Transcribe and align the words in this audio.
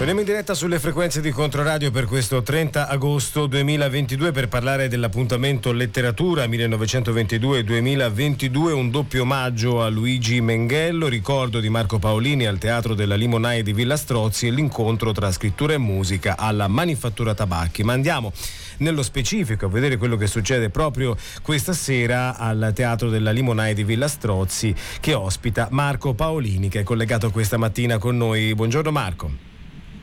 Torniamo 0.00 0.24
in 0.24 0.30
diretta 0.30 0.54
sulle 0.54 0.78
frequenze 0.78 1.20
di 1.20 1.30
Controradio 1.30 1.90
per 1.90 2.06
questo 2.06 2.42
30 2.42 2.88
agosto 2.88 3.44
2022 3.44 4.32
per 4.32 4.48
parlare 4.48 4.88
dell'appuntamento 4.88 5.72
Letteratura 5.72 6.46
1922-2022, 6.46 8.72
un 8.72 8.90
doppio 8.90 9.20
omaggio 9.20 9.82
a 9.82 9.90
Luigi 9.90 10.40
Menghello, 10.40 11.06
ricordo 11.06 11.60
di 11.60 11.68
Marco 11.68 11.98
Paolini 11.98 12.46
al 12.46 12.56
Teatro 12.56 12.94
della 12.94 13.14
Limonaia 13.14 13.62
di 13.62 13.74
Villa 13.74 13.98
Strozzi 13.98 14.46
e 14.46 14.52
l'incontro 14.52 15.12
tra 15.12 15.30
scrittura 15.30 15.74
e 15.74 15.78
musica 15.78 16.38
alla 16.38 16.66
Manifattura 16.66 17.34
Tabacchi. 17.34 17.82
Ma 17.82 17.92
andiamo 17.92 18.32
nello 18.78 19.02
specifico 19.02 19.66
a 19.66 19.68
vedere 19.68 19.98
quello 19.98 20.16
che 20.16 20.28
succede 20.28 20.70
proprio 20.70 21.14
questa 21.42 21.74
sera 21.74 22.38
al 22.38 22.72
Teatro 22.74 23.10
della 23.10 23.32
Limonaia 23.32 23.74
di 23.74 23.84
Villa 23.84 24.08
Strozzi 24.08 24.74
che 24.98 25.12
ospita 25.12 25.68
Marco 25.72 26.14
Paolini 26.14 26.70
che 26.70 26.80
è 26.80 26.84
collegato 26.84 27.30
questa 27.30 27.58
mattina 27.58 27.98
con 27.98 28.16
noi. 28.16 28.54
Buongiorno 28.54 28.90
Marco. 28.90 29.49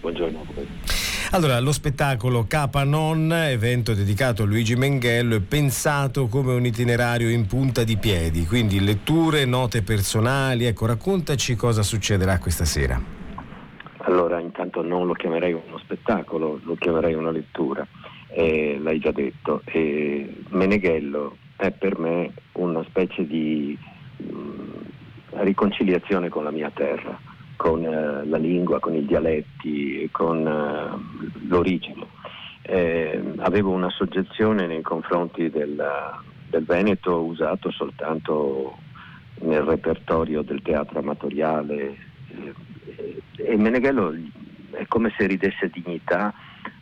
Buongiorno 0.00 0.40
a 0.40 0.52
voi. 0.54 0.68
Allora, 1.32 1.60
lo 1.60 1.72
spettacolo 1.72 2.46
Capa 2.48 2.84
Non, 2.84 3.32
evento 3.32 3.94
dedicato 3.94 4.42
a 4.42 4.46
Luigi 4.46 4.74
Menghello, 4.74 5.36
è 5.36 5.40
pensato 5.40 6.26
come 6.26 6.54
un 6.54 6.64
itinerario 6.64 7.28
in 7.28 7.46
punta 7.46 7.84
di 7.84 7.98
piedi, 7.98 8.46
quindi 8.46 8.82
letture, 8.82 9.44
note 9.44 9.82
personali. 9.82 10.64
Ecco, 10.64 10.86
raccontaci 10.86 11.54
cosa 11.54 11.82
succederà 11.82 12.38
questa 12.38 12.64
sera. 12.64 13.00
Allora, 13.98 14.40
intanto 14.40 14.82
non 14.82 15.06
lo 15.06 15.12
chiamerei 15.12 15.52
uno 15.52 15.78
spettacolo, 15.78 16.58
lo 16.64 16.74
chiamerei 16.76 17.14
una 17.14 17.30
lettura, 17.30 17.86
eh, 18.28 18.78
l'hai 18.82 18.98
già 18.98 19.12
detto. 19.12 19.60
Eh, 19.66 20.34
Meneghello 20.48 21.36
è 21.56 21.70
per 21.70 21.98
me 21.98 22.32
una 22.52 22.82
specie 22.84 23.26
di 23.26 23.78
mh, 24.16 24.32
mm, 24.32 24.70
riconciliazione 25.42 26.30
con 26.30 26.42
la 26.42 26.50
mia 26.50 26.72
terra 26.74 27.29
con 27.60 27.84
eh, 27.84 28.24
la 28.24 28.38
lingua, 28.38 28.80
con 28.80 28.94
i 28.94 29.04
dialetti, 29.04 30.08
con 30.10 30.46
eh, 30.46 31.46
l'origine. 31.46 32.06
Eh, 32.62 33.34
avevo 33.36 33.72
una 33.72 33.90
soggezione 33.90 34.66
nei 34.66 34.80
confronti 34.80 35.50
del, 35.50 35.78
del, 36.48 36.64
Veneto 36.64 37.22
usato 37.22 37.70
soltanto 37.70 38.78
nel 39.40 39.60
repertorio 39.60 40.40
del 40.40 40.62
teatro 40.62 41.00
amatoriale 41.00 41.96
eh, 42.28 43.22
e 43.36 43.56
Meneghello 43.58 44.14
è 44.70 44.86
come 44.86 45.12
se 45.18 45.26
ridesse 45.26 45.68
dignità 45.70 46.32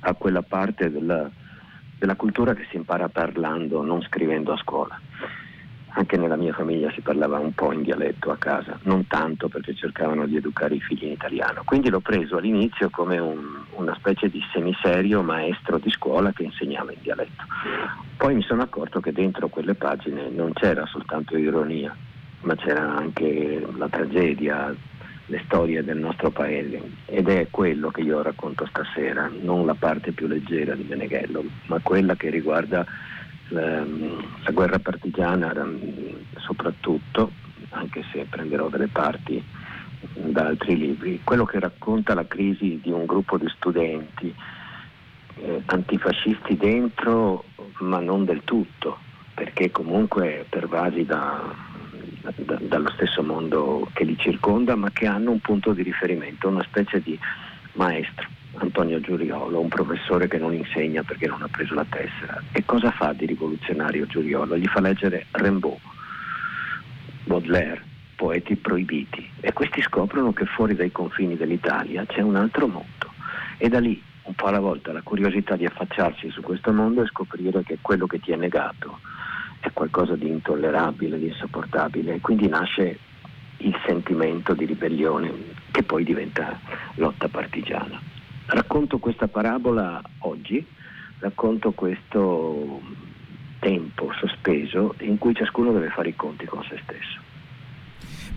a 0.00 0.14
quella 0.14 0.42
parte 0.42 0.88
della, 0.88 1.28
della 1.98 2.14
cultura 2.14 2.54
che 2.54 2.66
si 2.70 2.76
impara 2.76 3.08
parlando, 3.08 3.82
non 3.82 4.02
scrivendo 4.02 4.52
a 4.52 4.56
scuola 4.58 5.00
anche 5.92 6.16
nella 6.16 6.36
mia 6.36 6.52
famiglia 6.52 6.90
si 6.92 7.00
parlava 7.00 7.38
un 7.38 7.52
po' 7.52 7.72
in 7.72 7.82
dialetto 7.82 8.30
a 8.30 8.36
casa, 8.36 8.78
non 8.82 9.06
tanto 9.06 9.48
perché 9.48 9.74
cercavano 9.74 10.26
di 10.26 10.36
educare 10.36 10.74
i 10.74 10.80
figli 10.80 11.04
in 11.04 11.12
italiano. 11.12 11.62
Quindi 11.64 11.88
l'ho 11.90 12.00
preso 12.00 12.36
all'inizio 12.36 12.90
come 12.90 13.18
un, 13.18 13.64
una 13.72 13.94
specie 13.96 14.28
di 14.28 14.40
semiserio 14.52 15.22
maestro 15.22 15.78
di 15.78 15.90
scuola 15.90 16.32
che 16.32 16.44
insegnava 16.44 16.92
in 16.92 16.98
dialetto. 17.02 17.44
Poi 18.16 18.34
mi 18.34 18.42
sono 18.42 18.62
accorto 18.62 19.00
che 19.00 19.12
dentro 19.12 19.48
quelle 19.48 19.74
pagine 19.74 20.28
non 20.28 20.52
c'era 20.52 20.86
soltanto 20.86 21.36
ironia, 21.36 21.94
ma 22.42 22.54
c'era 22.54 22.96
anche 22.96 23.66
la 23.76 23.88
tragedia, 23.88 24.74
le 25.26 25.42
storie 25.44 25.82
del 25.84 25.98
nostro 25.98 26.30
paese 26.30 26.80
ed 27.06 27.28
è 27.28 27.46
quello 27.50 27.90
che 27.90 28.00
io 28.00 28.20
racconto 28.20 28.66
stasera, 28.66 29.30
non 29.40 29.64
la 29.64 29.74
parte 29.74 30.12
più 30.12 30.26
leggera 30.26 30.74
di 30.74 30.84
Meneghello, 30.88 31.44
ma 31.66 31.78
quella 31.80 32.16
che 32.16 32.30
riguarda 32.30 32.84
la, 33.50 33.84
la 33.84 34.50
guerra 34.52 34.78
partigiana 34.78 35.52
soprattutto, 36.36 37.32
anche 37.70 38.04
se 38.12 38.26
prenderò 38.28 38.68
delle 38.68 38.88
parti 38.88 39.42
da 40.14 40.46
altri 40.46 40.76
libri, 40.76 41.20
quello 41.22 41.44
che 41.44 41.60
racconta 41.60 42.14
la 42.14 42.26
crisi 42.26 42.80
di 42.82 42.90
un 42.90 43.04
gruppo 43.06 43.36
di 43.36 43.48
studenti 43.48 44.34
eh, 45.36 45.62
antifascisti 45.66 46.56
dentro, 46.56 47.44
ma 47.78 48.00
non 48.00 48.24
del 48.24 48.42
tutto, 48.44 48.98
perché 49.34 49.70
comunque 49.70 50.46
pervasi 50.48 51.04
da, 51.04 51.54
da, 52.36 52.58
dallo 52.60 52.90
stesso 52.90 53.22
mondo 53.22 53.88
che 53.92 54.04
li 54.04 54.16
circonda, 54.18 54.74
ma 54.74 54.90
che 54.90 55.06
hanno 55.06 55.30
un 55.30 55.40
punto 55.40 55.72
di 55.72 55.82
riferimento, 55.82 56.48
una 56.48 56.64
specie 56.64 57.00
di 57.00 57.18
maestro. 57.74 58.28
Antonio 58.60 59.00
Giuriolo, 59.00 59.58
un 59.58 59.68
professore 59.68 60.28
che 60.28 60.38
non 60.38 60.52
insegna 60.52 61.02
perché 61.02 61.26
non 61.26 61.42
ha 61.42 61.48
preso 61.48 61.74
la 61.74 61.86
tessera. 61.88 62.42
E 62.52 62.64
cosa 62.64 62.90
fa 62.90 63.12
di 63.14 63.24
rivoluzionario 63.24 64.06
Giuriolo? 64.06 64.56
Gli 64.56 64.66
fa 64.66 64.80
leggere 64.80 65.26
Rimbaud, 65.30 65.78
Baudelaire, 67.24 67.82
poeti 68.16 68.56
proibiti 68.56 69.28
e 69.40 69.52
questi 69.54 69.80
scoprono 69.80 70.32
che 70.34 70.44
fuori 70.44 70.74
dai 70.74 70.92
confini 70.92 71.36
dell'Italia 71.36 72.04
c'è 72.04 72.20
un 72.20 72.36
altro 72.36 72.66
mondo 72.66 73.12
e 73.56 73.68
da 73.68 73.80
lì 73.80 74.00
un 74.24 74.34
po' 74.34 74.46
alla 74.46 74.60
volta 74.60 74.92
la 74.92 75.00
curiosità 75.00 75.56
di 75.56 75.64
affacciarsi 75.64 76.30
su 76.30 76.42
questo 76.42 76.70
mondo 76.70 77.02
e 77.02 77.06
scoprire 77.06 77.62
che 77.62 77.78
quello 77.80 78.06
che 78.06 78.20
ti 78.20 78.32
è 78.32 78.36
negato 78.36 78.98
è 79.60 79.70
qualcosa 79.72 80.16
di 80.16 80.28
intollerabile, 80.28 81.18
di 81.18 81.28
insopportabile 81.28 82.14
e 82.14 82.20
quindi 82.20 82.46
nasce 82.46 82.98
il 83.58 83.74
sentimento 83.86 84.52
di 84.52 84.66
ribellione 84.66 85.32
che 85.70 85.82
poi 85.82 86.04
diventa 86.04 86.58
lotta 86.96 87.28
partigiana. 87.28 88.19
Racconto 88.52 88.98
questa 88.98 89.28
parabola 89.28 90.02
oggi, 90.22 90.66
racconto 91.20 91.70
questo 91.70 92.80
tempo 93.60 94.10
sospeso 94.18 94.96
in 95.02 95.18
cui 95.18 95.36
ciascuno 95.36 95.70
deve 95.70 95.90
fare 95.90 96.08
i 96.08 96.16
conti 96.16 96.46
con 96.46 96.60
se 96.64 96.80
stesso. 96.82 97.29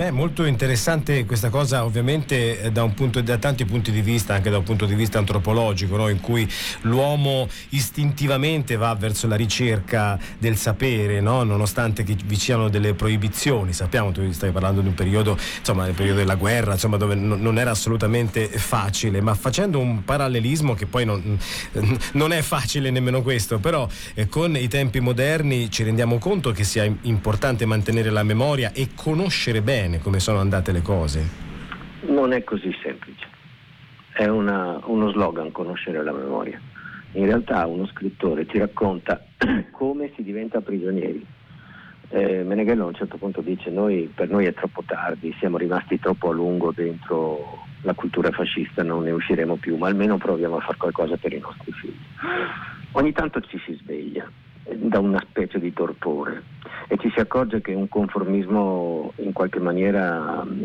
Beh, 0.00 0.12
molto 0.12 0.46
interessante 0.46 1.26
questa 1.26 1.50
cosa 1.50 1.84
ovviamente 1.84 2.58
eh, 2.58 2.72
da, 2.72 2.86
punto, 2.88 3.20
da, 3.20 3.36
tanti 3.36 3.66
punti 3.66 3.92
di 3.92 4.00
vista, 4.00 4.32
anche 4.32 4.48
da 4.48 4.56
un 4.56 4.64
punto 4.64 4.86
di 4.86 4.94
vista 4.94 5.18
antropologico, 5.18 5.94
no? 5.94 6.08
in 6.08 6.20
cui 6.20 6.50
l'uomo 6.84 7.46
istintivamente 7.68 8.76
va 8.76 8.94
verso 8.94 9.26
la 9.26 9.36
ricerca 9.36 10.18
del 10.38 10.56
sapere, 10.56 11.20
no? 11.20 11.42
nonostante 11.42 12.02
vi 12.02 12.36
siano 12.36 12.70
delle 12.70 12.94
proibizioni. 12.94 13.74
Sappiamo, 13.74 14.10
tu 14.10 14.22
stai 14.32 14.52
parlando 14.52 14.80
di 14.80 14.86
un 14.88 14.94
periodo, 14.94 15.36
insomma, 15.58 15.84
del 15.84 15.92
periodo 15.92 16.20
della 16.20 16.36
guerra, 16.36 16.72
insomma, 16.72 16.96
dove 16.96 17.14
non, 17.14 17.58
era 17.58 17.72
assolutamente 17.72 18.48
facile, 18.48 19.20
ma 19.20 19.34
facendo 19.34 19.80
un 19.80 20.02
parallelismo 20.02 20.72
che 20.72 20.86
poi 20.86 21.04
non, 21.04 21.38
non 22.12 22.32
è 22.32 22.40
facile 22.40 22.90
nemmeno 22.90 23.20
questo, 23.20 23.58
però 23.58 23.86
eh, 24.14 24.28
con 24.28 24.56
i 24.56 24.66
tempi 24.66 25.00
moderni 25.00 25.70
ci 25.70 25.82
rendiamo 25.82 26.16
conto 26.16 26.52
che 26.52 26.64
sia 26.64 26.90
importante 27.02 27.66
mantenere 27.66 28.08
la 28.08 28.22
memoria 28.22 28.72
e 28.72 28.88
conoscere 28.94 29.60
bene 29.60 29.88
bene 29.90 29.98
come 29.98 30.20
sono 30.20 30.38
andate 30.38 30.70
le 30.70 30.82
cose? 30.82 31.28
Non 32.02 32.32
è 32.32 32.44
così 32.44 32.72
semplice. 32.80 33.26
È 34.12 34.26
una, 34.26 34.80
uno 34.84 35.10
slogan 35.10 35.50
conoscere 35.50 36.02
la 36.04 36.12
memoria. 36.12 36.60
In 37.12 37.24
realtà 37.24 37.66
uno 37.66 37.86
scrittore 37.86 38.46
ti 38.46 38.58
racconta 38.58 39.20
come 39.72 40.12
si 40.14 40.22
diventa 40.22 40.60
prigionieri. 40.60 41.26
Eh, 42.08 42.44
Meneghello 42.44 42.84
a 42.84 42.88
un 42.88 42.94
certo 42.94 43.16
punto 43.16 43.40
dice 43.40 43.70
noi, 43.70 44.10
per 44.14 44.30
noi 44.30 44.44
è 44.46 44.54
troppo 44.54 44.82
tardi, 44.86 45.34
siamo 45.38 45.56
rimasti 45.56 45.98
troppo 45.98 46.30
a 46.30 46.32
lungo 46.32 46.72
dentro 46.72 47.66
la 47.82 47.94
cultura 47.94 48.30
fascista, 48.30 48.82
non 48.82 49.04
ne 49.04 49.10
usciremo 49.10 49.56
più, 49.56 49.76
ma 49.76 49.88
almeno 49.88 50.18
proviamo 50.18 50.56
a 50.56 50.60
fare 50.60 50.76
qualcosa 50.76 51.16
per 51.16 51.32
i 51.32 51.38
nostri 51.38 51.72
figli. 51.72 51.98
Ogni 52.92 53.12
tanto 53.12 53.40
ci 53.40 53.60
si 53.64 53.74
sveglia 53.74 54.28
da 54.64 54.98
una 54.98 55.20
specie 55.28 55.58
di 55.58 55.72
torpore 55.72 56.42
e 56.88 56.96
ci 56.98 57.10
si 57.14 57.20
accorge 57.20 57.60
che 57.60 57.72
un 57.72 57.88
conformismo 57.88 59.12
in 59.16 59.32
qualche 59.32 59.60
maniera 59.60 60.44
mm, 60.44 60.62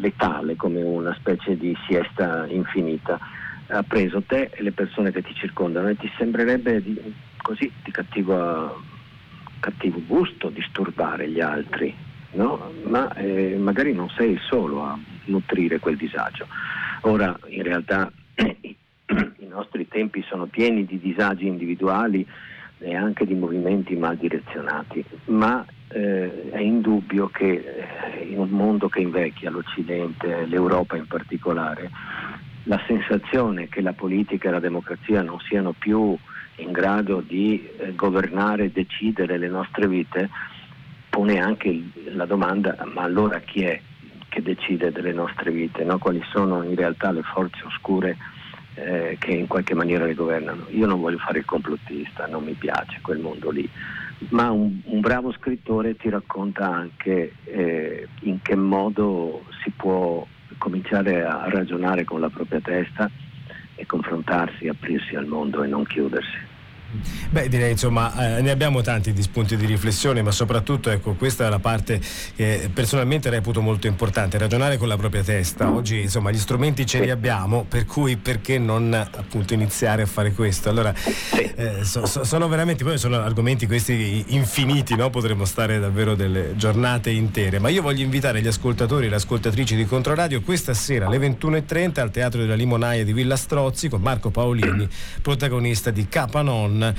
letale, 0.00 0.56
come 0.56 0.82
una 0.82 1.14
specie 1.14 1.56
di 1.56 1.76
siesta 1.86 2.46
infinita, 2.46 3.18
ha 3.68 3.82
preso 3.82 4.22
te 4.22 4.50
e 4.52 4.62
le 4.62 4.72
persone 4.72 5.12
che 5.12 5.22
ti 5.22 5.34
circondano 5.34 5.88
e 5.88 5.96
ti 5.96 6.10
sembrerebbe 6.18 6.82
di, 6.82 7.14
così 7.38 7.70
di 7.82 7.90
cattivo, 7.90 8.82
cattivo, 9.60 10.00
gusto 10.06 10.48
disturbare 10.48 11.28
gli 11.28 11.40
altri, 11.40 11.94
no? 12.32 12.72
ma 12.84 13.12
eh, 13.14 13.56
magari 13.58 13.92
non 13.92 14.08
sei 14.10 14.32
il 14.32 14.40
solo 14.40 14.82
a 14.82 14.98
nutrire 15.26 15.78
quel 15.78 15.96
disagio. 15.96 16.46
Ora 17.02 17.38
in 17.46 17.62
realtà 17.62 18.10
i 18.34 19.46
nostri 19.46 19.88
tempi 19.88 20.22
sono 20.28 20.46
pieni 20.46 20.84
di 20.84 20.98
disagi 20.98 21.46
individuali 21.46 22.26
e 22.80 22.94
anche 22.94 23.26
di 23.26 23.34
movimenti 23.34 23.94
mal 23.96 24.16
direzionati, 24.16 25.04
ma 25.26 25.64
eh, 25.88 26.50
è 26.50 26.58
indubbio 26.58 27.28
che 27.28 27.52
eh, 27.52 28.24
in 28.24 28.38
un 28.38 28.48
mondo 28.48 28.88
che 28.88 29.00
invecchia, 29.00 29.50
l'Occidente, 29.50 30.46
l'Europa 30.46 30.96
in 30.96 31.06
particolare, 31.06 31.90
la 32.64 32.80
sensazione 32.86 33.68
che 33.68 33.80
la 33.80 33.92
politica 33.92 34.48
e 34.48 34.52
la 34.52 34.60
democrazia 34.60 35.22
non 35.22 35.38
siano 35.40 35.72
più 35.72 36.16
in 36.56 36.72
grado 36.72 37.22
di 37.26 37.68
eh, 37.78 37.94
governare 37.94 38.64
e 38.64 38.70
decidere 38.70 39.38
le 39.38 39.48
nostre 39.48 39.88
vite 39.88 40.28
pone 41.08 41.40
anche 41.40 41.82
la 42.12 42.24
domanda 42.24 42.76
ma 42.92 43.02
allora 43.02 43.40
chi 43.40 43.62
è 43.64 43.80
che 44.28 44.42
decide 44.42 44.92
delle 44.92 45.12
nostre 45.12 45.50
vite, 45.50 45.82
no? 45.82 45.98
quali 45.98 46.22
sono 46.30 46.62
in 46.62 46.76
realtà 46.76 47.10
le 47.10 47.22
forze 47.22 47.64
oscure 47.64 48.16
eh, 48.74 49.16
che 49.18 49.32
in 49.32 49.46
qualche 49.46 49.74
maniera 49.74 50.04
le 50.04 50.14
governano. 50.14 50.66
Io 50.70 50.86
non 50.86 51.00
voglio 51.00 51.18
fare 51.18 51.38
il 51.38 51.44
complottista, 51.44 52.26
non 52.26 52.44
mi 52.44 52.54
piace 52.54 53.00
quel 53.02 53.18
mondo 53.18 53.50
lì, 53.50 53.68
ma 54.30 54.50
un, 54.50 54.80
un 54.84 55.00
bravo 55.00 55.32
scrittore 55.32 55.96
ti 55.96 56.08
racconta 56.08 56.68
anche 56.68 57.34
eh, 57.44 58.08
in 58.20 58.40
che 58.42 58.54
modo 58.54 59.44
si 59.62 59.70
può 59.70 60.26
cominciare 60.58 61.24
a 61.24 61.48
ragionare 61.48 62.04
con 62.04 62.20
la 62.20 62.28
propria 62.28 62.60
testa 62.60 63.10
e 63.74 63.86
confrontarsi, 63.86 64.68
aprirsi 64.68 65.14
al 65.16 65.26
mondo 65.26 65.62
e 65.62 65.66
non 65.66 65.84
chiudersi. 65.84 66.49
Beh, 67.30 67.48
direi 67.48 67.72
insomma, 67.72 68.36
eh, 68.36 68.42
ne 68.42 68.50
abbiamo 68.50 68.80
tanti 68.80 69.12
di 69.12 69.22
spunti 69.22 69.56
di 69.56 69.66
riflessione, 69.66 70.22
ma 70.22 70.32
soprattutto 70.32 70.90
ecco, 70.90 71.14
questa 71.14 71.46
è 71.46 71.48
la 71.48 71.58
parte 71.60 72.00
che 72.34 72.70
personalmente 72.72 73.30
reputo 73.30 73.60
molto 73.60 73.86
importante, 73.86 74.38
ragionare 74.38 74.76
con 74.76 74.88
la 74.88 74.96
propria 74.96 75.22
testa. 75.22 75.70
Oggi 75.70 76.00
insomma 76.00 76.30
gli 76.30 76.38
strumenti 76.38 76.84
ce 76.86 77.00
li 77.00 77.10
abbiamo, 77.10 77.64
per 77.68 77.84
cui 77.86 78.16
perché 78.16 78.58
non 78.58 78.92
appunto 78.92 79.54
iniziare 79.54 80.02
a 80.02 80.06
fare 80.06 80.32
questo? 80.32 80.68
Allora, 80.68 80.92
eh, 81.54 81.84
so, 81.84 82.06
so, 82.06 82.24
sono 82.24 82.48
veramente, 82.48 82.82
poi 82.82 82.98
sono 82.98 83.16
argomenti 83.16 83.66
questi 83.66 84.24
infiniti, 84.28 84.96
no? 84.96 85.10
potremmo 85.10 85.44
stare 85.44 85.78
davvero 85.78 86.14
delle 86.14 86.54
giornate 86.56 87.10
intere, 87.10 87.60
ma 87.60 87.68
io 87.68 87.82
voglio 87.82 88.02
invitare 88.02 88.42
gli 88.42 88.48
ascoltatori 88.48 89.06
e 89.06 89.08
le 89.08 89.16
ascoltatrici 89.16 89.76
di 89.76 89.84
Controradio 89.84 90.40
questa 90.42 90.74
sera 90.74 91.06
alle 91.06 91.18
21.30 91.18 92.00
al 92.00 92.10
Teatro 92.10 92.40
della 92.40 92.54
Limonaia 92.54 93.04
di 93.04 93.12
Villa 93.12 93.36
Strozzi 93.36 93.88
con 93.88 94.00
Marco 94.00 94.30
Paolini, 94.30 94.88
protagonista 95.22 95.90
di 95.90 96.08
Capanon 96.08 96.79
eh, 96.82 96.94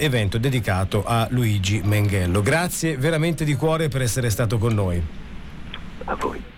evento 0.00 0.38
dedicato 0.38 1.04
a 1.04 1.26
Luigi 1.30 1.80
Menghello. 1.82 2.42
Grazie 2.42 2.96
veramente 2.96 3.44
di 3.44 3.54
cuore 3.54 3.88
per 3.88 4.02
essere 4.02 4.30
stato 4.30 4.58
con 4.58 4.74
noi. 4.74 5.02
A 6.04 6.14
voi. 6.16 6.52